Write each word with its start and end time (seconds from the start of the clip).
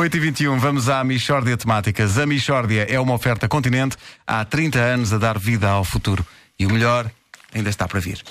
8h21, 0.00 0.56
vamos 0.58 0.88
à 0.88 1.04
Michórdia 1.04 1.58
Temáticas. 1.58 2.16
A 2.16 2.24
Michórdia 2.24 2.86
é 2.88 2.98
uma 2.98 3.12
oferta 3.12 3.46
continente 3.46 3.98
há 4.26 4.42
30 4.46 4.78
anos 4.78 5.12
a 5.12 5.18
dar 5.18 5.38
vida 5.38 5.68
ao 5.68 5.84
futuro. 5.84 6.24
E 6.58 6.64
o 6.64 6.72
melhor 6.72 7.10
ainda 7.54 7.68
está 7.68 7.86
para 7.86 8.00
vir. 8.00 8.22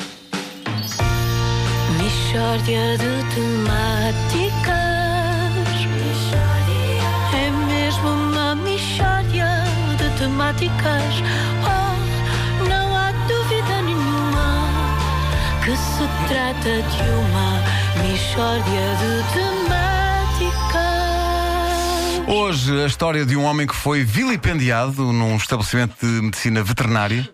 Mishória 2.02 2.98
de 2.98 3.36
temáticas 3.36 4.80
É 7.36 7.52
mesmo 7.68 8.10
uma 8.10 8.56
mishória 8.56 9.64
de 9.96 10.18
temáticas 10.18 11.14
Oh, 11.66 12.68
não 12.68 12.98
há 12.98 13.12
dúvida 13.28 13.82
nenhuma 13.84 14.68
Que 15.64 15.78
se 15.78 16.08
trata 16.28 16.82
de 16.82 17.10
uma 17.12 17.62
mishória 18.02 18.96
de 18.98 19.34
temáticas 19.34 19.89
Hoje, 22.32 22.84
a 22.84 22.86
história 22.86 23.26
de 23.26 23.36
um 23.36 23.44
homem 23.44 23.66
que 23.66 23.76
foi 23.76 24.04
vilipendiado 24.04 25.12
num 25.12 25.36
estabelecimento 25.36 25.96
de 26.00 26.22
medicina 26.22 26.62
veterinária. 26.64 27.28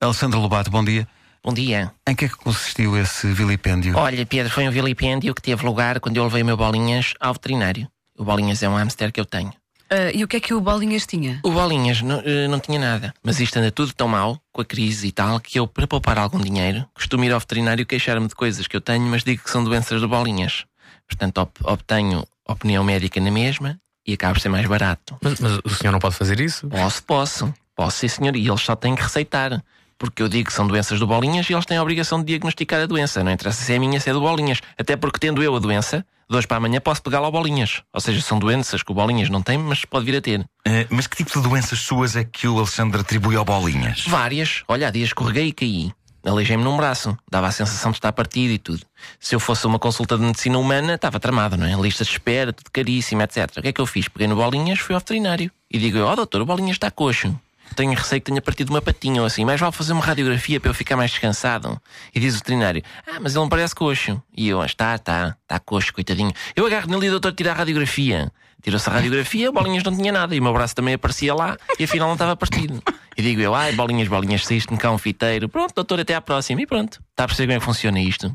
Alexandre 0.00 0.38
Lobato, 0.38 0.70
bom 0.70 0.82
dia. 0.82 1.06
Bom 1.44 1.52
dia. 1.52 1.92
Em 2.08 2.14
que 2.14 2.24
é 2.24 2.28
que 2.28 2.36
consistiu 2.36 2.96
esse 2.96 3.26
vilipêndio? 3.32 3.94
Olha, 3.96 4.24
Pedro, 4.24 4.50
foi 4.50 4.66
um 4.66 4.70
vilipêndio 4.70 5.34
que 5.34 5.42
teve 5.42 5.64
lugar 5.64 6.00
quando 6.00 6.16
eu 6.16 6.24
levei 6.24 6.42
o 6.42 6.46
meu 6.46 6.56
Bolinhas 6.56 7.12
ao 7.20 7.34
veterinário. 7.34 7.88
O 8.18 8.24
Bolinhas 8.24 8.62
é 8.62 8.68
um 8.68 8.74
hamster 8.76 9.12
que 9.12 9.20
eu 9.20 9.24
tenho. 9.26 9.52
Ah, 9.90 10.10
e 10.14 10.24
o 10.24 10.28
que 10.28 10.36
é 10.38 10.40
que 10.40 10.54
o 10.54 10.60
Bolinhas 10.60 11.06
tinha? 11.06 11.40
O 11.44 11.50
Bolinhas 11.50 12.00
não, 12.02 12.22
eh, 12.24 12.48
não 12.48 12.58
tinha 12.58 12.78
nada, 12.78 13.12
mas 13.22 13.40
isto 13.40 13.56
anda 13.58 13.70
tudo 13.70 13.92
tão 13.92 14.08
mal, 14.08 14.40
com 14.52 14.60
a 14.62 14.64
crise 14.64 15.06
e 15.08 15.12
tal, 15.12 15.38
que 15.40 15.58
eu, 15.58 15.66
para 15.66 15.86
poupar 15.86 16.18
algum 16.18 16.38
dinheiro, 16.40 16.86
costumo 16.94 17.24
ir 17.24 17.32
ao 17.32 17.40
veterinário 17.40 17.84
queixar-me 17.86 18.26
de 18.28 18.34
coisas 18.34 18.66
que 18.66 18.76
eu 18.76 18.80
tenho, 18.80 19.04
mas 19.06 19.22
digo 19.24 19.42
que 19.44 19.50
são 19.50 19.62
doenças 19.64 20.00
do 20.00 20.08
Bolinhas. 20.08 20.64
Portanto, 21.06 21.38
ob- 21.38 21.52
obtenho 21.64 22.24
opinião 22.46 22.82
médica 22.84 23.20
na 23.20 23.30
mesma 23.30 23.78
e 24.08 24.14
acaba 24.14 24.32
por 24.32 24.40
ser 24.40 24.48
mais 24.48 24.66
barato. 24.66 25.18
Mas, 25.22 25.38
mas 25.38 25.60
o 25.62 25.68
senhor 25.68 25.92
não 25.92 25.98
pode 25.98 26.14
fazer 26.14 26.40
isso? 26.40 26.66
Posso, 26.66 27.02
posso. 27.02 27.54
Posso, 27.76 27.98
sim, 27.98 28.08
senhor. 28.08 28.34
E 28.34 28.48
eles 28.48 28.62
só 28.62 28.74
têm 28.74 28.96
que 28.96 29.02
receitar. 29.02 29.62
Porque 29.98 30.22
eu 30.22 30.28
digo 30.28 30.48
que 30.48 30.54
são 30.54 30.66
doenças 30.66 30.98
do 30.98 31.06
Bolinhas 31.06 31.50
e 31.50 31.52
eles 31.52 31.66
têm 31.66 31.76
a 31.76 31.82
obrigação 31.82 32.20
de 32.20 32.26
diagnosticar 32.26 32.80
a 32.80 32.86
doença. 32.86 33.22
Não 33.22 33.30
interessa 33.30 33.62
se 33.62 33.72
é 33.72 33.78
minha, 33.78 34.00
se 34.00 34.08
é 34.08 34.12
do 34.14 34.20
Bolinhas. 34.20 34.62
Até 34.78 34.96
porque, 34.96 35.18
tendo 35.18 35.42
eu 35.42 35.54
a 35.54 35.58
doença, 35.58 36.06
de 36.30 36.36
hoje 36.36 36.46
para 36.46 36.56
amanhã 36.56 36.80
posso 36.80 37.02
pegá-la 37.02 37.26
ao 37.26 37.32
Bolinhas. 37.32 37.82
Ou 37.92 38.00
seja, 38.00 38.22
são 38.22 38.38
doenças 38.38 38.82
que 38.82 38.90
o 38.90 38.94
Bolinhas 38.94 39.28
não 39.28 39.42
tem, 39.42 39.58
mas 39.58 39.84
pode 39.84 40.06
vir 40.06 40.16
a 40.16 40.20
ter. 40.22 40.48
Eh, 40.64 40.86
mas 40.88 41.06
que 41.06 41.16
tipo 41.16 41.30
de 41.38 41.46
doenças 41.46 41.80
suas 41.80 42.16
é 42.16 42.24
que 42.24 42.48
o 42.48 42.58
Alexandre 42.58 43.00
atribui 43.00 43.36
ao 43.36 43.44
Bolinhas? 43.44 44.04
Várias. 44.06 44.62
Olha, 44.68 44.88
há 44.88 44.90
dias 44.90 45.08
escorreguei 45.08 45.48
e 45.48 45.52
caí. 45.52 45.92
Aleijei-me 46.28 46.62
num 46.62 46.76
braço. 46.76 47.16
Dava 47.30 47.46
a 47.46 47.52
sensação 47.52 47.90
de 47.90 47.98
estar 47.98 48.12
partido 48.12 48.52
e 48.52 48.58
tudo. 48.58 48.84
Se 49.18 49.34
eu 49.34 49.40
fosse 49.40 49.66
uma 49.66 49.78
consulta 49.78 50.16
de 50.16 50.24
medicina 50.24 50.58
humana, 50.58 50.94
estava 50.94 51.18
tramado, 51.18 51.56
não 51.56 51.66
é? 51.66 51.74
Lista 51.80 52.04
de 52.04 52.10
espera, 52.10 52.52
tudo 52.52 52.70
caríssimo, 52.70 53.22
etc. 53.22 53.50
O 53.58 53.62
que 53.62 53.68
é 53.68 53.72
que 53.72 53.80
eu 53.80 53.86
fiz? 53.86 54.08
Peguei 54.08 54.26
no 54.28 54.36
Bolinhas, 54.36 54.78
fui 54.78 54.94
ao 54.94 55.00
veterinário. 55.00 55.50
E 55.70 55.78
digo 55.78 55.98
ó 56.00 56.14
doutor, 56.14 56.40
o 56.42 56.46
Bolinhas 56.46 56.76
está 56.76 56.90
coxo. 56.90 57.38
Tenho 57.76 57.92
receio 57.94 58.20
que 58.20 58.30
tenha 58.30 58.40
partido 58.40 58.70
uma 58.70 58.80
patinha 58.80 59.20
ou 59.20 59.26
assim, 59.26 59.44
mas 59.44 59.60
vale 59.60 59.72
fazer 59.72 59.92
uma 59.92 60.02
radiografia 60.02 60.58
para 60.58 60.70
eu 60.70 60.74
ficar 60.74 60.96
mais 60.96 61.10
descansado. 61.10 61.78
E 62.14 62.18
diz 62.20 62.34
o 62.34 62.38
veterinário, 62.38 62.82
ah, 63.06 63.18
mas 63.20 63.32
ele 63.32 63.40
não 63.40 63.48
parece 63.48 63.74
coxo. 63.74 64.20
E 64.34 64.48
eu, 64.48 64.60
"Ah, 64.60 64.66
está, 64.66 64.94
está, 64.94 65.36
está 65.42 65.58
coxo, 65.58 65.92
coitadinho. 65.92 66.32
Eu 66.56 66.66
agarro 66.66 66.88
nele 66.88 67.06
e 67.06 67.08
o 67.08 67.12
doutor 67.12 67.32
tira 67.32 67.52
a 67.52 67.54
radiografia. 67.54 68.32
Tirou-se 68.62 68.88
a 68.88 68.92
radiografia, 68.92 69.50
o 69.50 69.52
Bolinhas 69.52 69.84
não 69.84 69.94
tinha 69.94 70.10
nada. 70.10 70.34
E 70.34 70.40
o 70.40 70.42
meu 70.42 70.52
braço 70.52 70.74
também 70.74 70.94
aparecia 70.94 71.34
lá 71.34 71.56
e 71.78 71.84
afinal 71.84 72.08
não 72.08 72.14
estava 72.14 72.34
partido. 72.36 72.82
E 73.18 73.22
digo 73.22 73.40
eu, 73.40 73.52
ai, 73.52 73.72
Bolinhas, 73.72 74.06
Bolinhas, 74.06 74.46
saíste-me 74.46 74.78
cá 74.78 74.92
um 74.92 74.96
fiteiro. 74.96 75.48
Pronto, 75.48 75.74
doutor, 75.74 75.98
até 75.98 76.14
à 76.14 76.20
próxima. 76.20 76.62
E 76.62 76.66
pronto, 76.66 77.00
está 77.10 77.24
a 77.24 77.26
perceber 77.26 77.48
como 77.48 77.56
é 77.56 77.58
que 77.58 77.64
funciona 77.66 78.00
isto? 78.00 78.32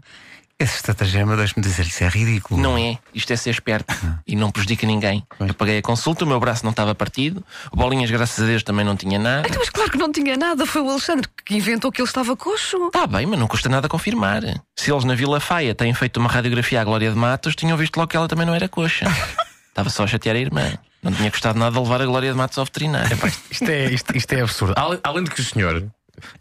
Esse 0.60 0.76
estratagema, 0.76 1.38
deixe-me 1.38 1.64
dizer, 1.64 1.86
isso 1.86 2.04
é 2.04 2.10
ridículo. 2.10 2.62
Não 2.62 2.78
é. 2.78 2.98
Isto 3.14 3.32
é 3.32 3.38
ser 3.38 3.52
esperto 3.52 3.96
e 4.28 4.36
não 4.36 4.52
prejudica 4.52 4.86
ninguém. 4.86 5.26
Eu 5.40 5.54
paguei 5.54 5.78
a 5.78 5.82
consulta, 5.82 6.26
o 6.26 6.28
meu 6.28 6.38
braço 6.38 6.66
não 6.66 6.72
estava 6.72 6.94
partido, 6.94 7.42
o 7.72 7.78
Bolinhas, 7.78 8.12
graças 8.12 8.44
a 8.44 8.46
Deus, 8.46 8.62
também 8.62 8.86
não 8.86 8.98
tinha 8.98 9.18
nada. 9.18 9.48
Então, 9.48 9.60
mas 9.60 9.70
claro 9.70 9.90
que 9.90 9.98
não 9.98 10.12
tinha 10.12 10.36
nada. 10.36 10.66
Foi 10.66 10.82
o 10.82 10.90
Alexandre 10.90 11.30
que 11.46 11.56
inventou 11.56 11.90
que 11.90 12.02
ele 12.02 12.08
estava 12.08 12.36
coxo. 12.36 12.88
Está 12.88 13.08
bem, 13.08 13.26
mas 13.26 13.40
não 13.40 13.48
custa 13.48 13.70
nada 13.70 13.88
confirmar. 13.88 14.42
Se 14.76 14.92
eles 14.92 15.06
na 15.06 15.16
Vila 15.16 15.40
Faia 15.40 15.74
têm 15.74 15.94
feito 15.94 16.20
uma 16.20 16.30
radiografia 16.30 16.82
à 16.82 16.84
Glória 16.84 17.10
de 17.10 17.18
Matos, 17.18 17.56
tinham 17.56 17.78
visto 17.78 17.96
logo 17.96 18.10
que 18.10 18.18
ela 18.18 18.28
também 18.28 18.46
não 18.46 18.54
era 18.54 18.68
coxa. 18.68 19.06
Estava 19.70 19.90
só 19.90 20.04
a 20.04 20.08
chatear 20.08 20.36
a 20.36 20.40
irmã. 20.40 20.78
Não 21.04 21.12
tinha 21.12 21.30
gostado 21.30 21.60
nada 21.60 21.72
de 21.72 21.80
levar 21.80 22.02
a 22.02 22.06
Glória 22.06 22.32
de 22.32 22.38
Matos 22.38 22.58
ao 22.58 22.66
veterinário. 22.66 23.18
Isto 23.52 23.70
é, 23.70 23.86
isto, 23.92 24.18
isto 24.18 24.34
é 24.34 24.42
absurdo. 24.42 24.74
Além, 24.78 25.00
além 25.04 25.24
de 25.26 25.32
que 25.32 25.42
o 25.42 25.44
senhor 25.44 25.86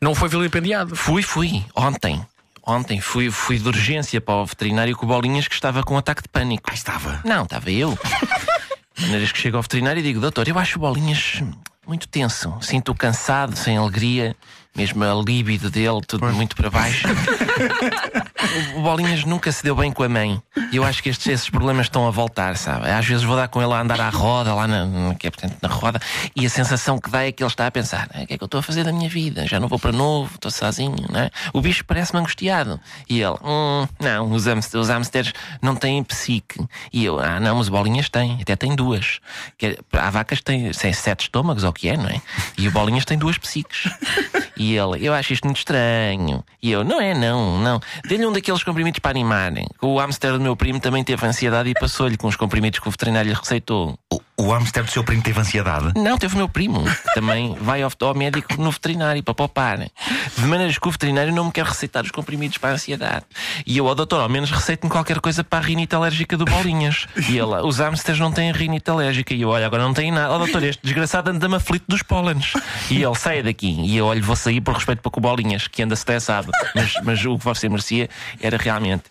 não 0.00 0.14
foi 0.14 0.28
vilipendiado. 0.28 0.94
Fui, 0.94 1.22
fui, 1.22 1.64
ontem. 1.74 2.24
Ontem 2.64 3.00
fui, 3.00 3.30
fui 3.30 3.58
de 3.58 3.66
urgência 3.66 4.20
para 4.20 4.34
o 4.34 4.46
veterinário 4.46 4.96
com 4.96 5.04
o 5.04 5.08
Bolinhas 5.08 5.48
que 5.48 5.54
estava 5.54 5.82
com 5.82 5.94
um 5.94 5.98
ataque 5.98 6.22
de 6.22 6.28
pânico. 6.28 6.70
Ah, 6.70 6.74
estava. 6.74 7.20
Não, 7.24 7.42
estava 7.42 7.70
eu. 7.70 7.98
Maneiras 9.00 9.32
que 9.32 9.38
chego 9.38 9.56
ao 9.56 9.62
veterinário 9.62 9.98
e 9.98 10.02
digo, 10.02 10.20
doutor, 10.20 10.46
eu 10.46 10.56
acho 10.58 10.78
o 10.78 10.80
Bolinhas 10.80 11.42
muito 11.86 12.06
tenso. 12.06 12.56
Sinto-o 12.60 12.94
cansado, 12.94 13.56
sem 13.56 13.76
alegria, 13.76 14.36
mesmo 14.74 15.04
a 15.04 15.14
líbido 15.22 15.70
dele, 15.70 16.00
tudo 16.06 16.26
muito 16.32 16.56
para 16.56 16.70
baixo. 16.70 17.06
o 18.76 18.80
Bolinhas 18.82 19.24
nunca 19.24 19.52
se 19.52 19.62
deu 19.62 19.74
bem 19.76 19.92
com 19.92 20.02
a 20.02 20.08
mãe. 20.08 20.40
E 20.70 20.76
eu 20.76 20.84
acho 20.84 21.02
que 21.02 21.08
estes, 21.10 21.26
esses 21.26 21.50
problemas 21.50 21.86
estão 21.86 22.06
a 22.06 22.10
voltar, 22.10 22.56
sabe? 22.56 22.90
Às 22.90 23.04
vezes 23.06 23.22
vou 23.24 23.36
dar 23.36 23.48
com 23.48 23.62
ele 23.62 23.72
a 23.72 23.80
andar 23.80 24.00
à 24.00 24.08
roda, 24.08 24.54
lá 24.54 24.66
na, 24.66 24.86
na- 24.86 25.14
que 25.14 25.26
é, 25.26 25.30
na 25.60 25.68
roda, 25.68 26.00
e 26.34 26.46
a 26.46 26.50
sensação 26.50 26.98
que 26.98 27.10
dá 27.10 27.26
é 27.26 27.32
que 27.32 27.42
ele 27.42 27.50
está 27.50 27.66
a 27.66 27.70
pensar: 27.70 28.08
"Ah, 28.14 28.22
o 28.22 28.26
que 28.26 28.34
é 28.34 28.38
que 28.38 28.42
eu 28.42 28.46
estou 28.46 28.60
a 28.60 28.62
fazer 28.62 28.84
da 28.84 28.92
minha 28.92 29.08
vida? 29.08 29.46
Já 29.46 29.60
não 29.60 29.68
vou 29.68 29.78
para 29.78 29.92
novo, 29.92 30.34
estou 30.34 30.50
sozinho, 30.50 30.96
não 31.10 31.20
é? 31.20 31.30
O 31.52 31.60
bicho 31.60 31.84
parece-me 31.84 32.20
angustiado. 32.20 32.80
E 33.08 33.20
ele: 33.20 33.36
hum, 33.42 33.86
não, 34.00 34.30
os 34.32 34.46
hamsters, 34.46 34.82
os 34.84 34.88
hamsters 34.88 35.32
não 35.60 35.76
têm 35.76 36.02
psique. 36.02 36.58
E 36.92 37.04
eu: 37.04 37.20
ah, 37.20 37.38
não, 37.38 37.56
mas 37.56 37.68
Bolinhas 37.68 38.08
tem, 38.08 38.38
até 38.40 38.56
tem 38.56 38.74
duas. 38.74 39.20
É- 39.60 39.78
há 39.92 40.10
vacas 40.10 40.38
que 40.38 40.44
têm, 40.44 40.70
têm 40.70 40.92
sete 40.92 41.22
estômagos, 41.24 41.62
ou 41.64 41.70
o 41.70 41.72
que 41.72 41.88
é, 41.88 41.96
não 41.96 42.08
é? 42.08 42.20
E 42.56 42.66
o 42.68 42.72
Bolinhas 42.72 43.04
tem 43.04 43.18
duas 43.18 43.36
psiques. 43.38 43.90
E 44.62 44.76
ele, 44.76 45.04
eu 45.04 45.12
acho 45.12 45.32
isto 45.32 45.44
muito 45.44 45.56
estranho. 45.56 46.44
E 46.62 46.70
eu, 46.70 46.84
não 46.84 47.00
é, 47.00 47.12
não, 47.12 47.58
não. 47.58 47.80
Dê-lhe 48.08 48.24
um 48.24 48.32
daqueles 48.32 48.62
comprimidos 48.62 49.00
para 49.00 49.10
animarem. 49.10 49.66
O 49.80 49.98
hamster 49.98 50.34
do 50.34 50.40
meu 50.40 50.54
primo 50.54 50.78
também 50.78 51.02
teve 51.02 51.26
ansiedade 51.26 51.68
e 51.68 51.74
passou-lhe 51.74 52.16
com 52.16 52.28
os 52.28 52.36
comprimidos 52.36 52.78
que 52.78 52.86
o 52.86 52.90
veterinário 52.92 53.28
lhe 53.28 53.36
receitou. 53.36 53.98
O, 54.42 54.50
hamster 54.50 54.82
do 54.82 54.90
seu 54.90 55.04
primo 55.04 55.22
teve 55.22 55.38
ansiedade? 55.38 55.92
Não, 55.94 56.18
teve 56.18 56.34
o 56.34 56.36
meu 56.36 56.48
primo, 56.48 56.82
também 57.14 57.54
vai 57.60 57.80
ao, 57.80 57.92
ao 58.00 58.14
médico 58.14 58.60
no 58.60 58.72
veterinário 58.72 59.22
para 59.22 59.34
poupar. 59.34 59.78
De 59.78 60.46
maneiras 60.46 60.76
que 60.78 60.88
o 60.88 60.90
veterinário 60.90 61.32
não 61.32 61.44
me 61.44 61.52
quer 61.52 61.64
receitar 61.64 62.02
os 62.02 62.10
comprimidos 62.10 62.58
para 62.58 62.70
a 62.70 62.72
ansiedade. 62.72 63.24
E 63.64 63.78
eu, 63.78 63.86
ó 63.86 63.94
doutor, 63.94 64.20
ao 64.20 64.28
menos 64.28 64.50
receite-me 64.50 64.90
qualquer 64.90 65.20
coisa 65.20 65.44
para 65.44 65.60
a 65.60 65.62
rinite 65.62 65.94
alérgica 65.94 66.36
do 66.36 66.44
Bolinhas. 66.44 67.06
E 67.28 67.38
ele, 67.38 67.54
os 67.62 67.78
hamsters 67.78 68.18
não 68.18 68.32
têm 68.32 68.50
rinite 68.50 68.90
alérgica. 68.90 69.32
E 69.32 69.42
eu, 69.42 69.48
olha, 69.50 69.64
agora 69.64 69.84
não 69.84 69.94
tem 69.94 70.10
nada. 70.10 70.32
Ó 70.32 70.38
doutor, 70.38 70.64
este 70.64 70.82
desgraçado 70.82 71.30
anda-me 71.30 71.54
aflito 71.54 71.84
dos 71.86 72.02
pólenes. 72.02 72.52
E 72.90 73.00
ele, 73.00 73.14
saia 73.14 73.44
daqui. 73.44 73.80
E 73.80 73.96
eu, 73.96 74.06
olha, 74.06 74.20
vou 74.20 74.34
sair 74.34 74.60
por 74.60 74.74
respeito 74.74 75.02
para 75.02 75.10
com 75.12 75.20
o 75.20 75.22
Bolinhas, 75.22 75.68
que 75.68 75.84
anda 75.84 75.94
estressado. 75.94 76.50
Mas, 76.74 76.94
mas 77.04 77.24
o 77.24 77.38
que 77.38 77.44
você 77.44 77.68
merecia 77.68 78.08
era 78.40 78.56
realmente. 78.56 79.04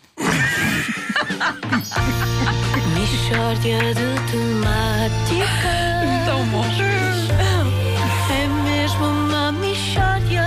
Mishória 3.11 3.79
de 3.93 4.31
temáticas 4.31 6.25
Tão 6.25 6.45
bom. 6.47 6.63
É 8.29 8.47
mesmo 8.63 9.05
uma 9.05 9.51
mishória 9.51 10.43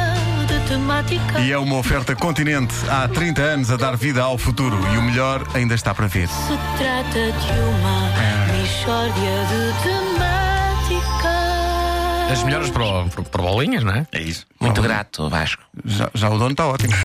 de 0.49 0.59
temáticas 0.69 1.43
E 1.45 1.53
é 1.53 1.59
uma 1.59 1.77
oferta 1.77 2.17
continente 2.17 2.75
há 2.89 3.07
30 3.09 3.43
anos 3.43 3.71
a 3.71 3.77
dar 3.77 3.97
vida 3.97 4.23
ao 4.23 4.39
futuro. 4.39 4.79
E 4.95 4.97
o 4.97 5.03
melhor 5.03 5.47
ainda 5.55 5.75
está 5.75 5.95
para 5.95 6.07
vir. 6.07 6.27
Se 6.29 6.59
trata 6.79 7.33
de 7.33 7.61
uma 7.61 8.09
mishória 8.57 9.13
de 9.13 9.83
temáticas 9.83 11.35
As 12.33 12.43
melhores 12.45 12.71
para, 12.71 12.85
o- 12.85 13.09
para, 13.11 13.23
para 13.25 13.43
bolinhas, 13.43 13.85
não 13.85 13.93
é? 13.93 14.07
É 14.13 14.21
isso. 14.23 14.47
Muito 14.59 14.81
grato, 14.81 15.29
Vasco. 15.29 15.63
Já, 15.85 16.09
já 16.15 16.31
o 16.31 16.39
dono 16.39 16.53
está 16.53 16.67
ótimo. 16.67 16.95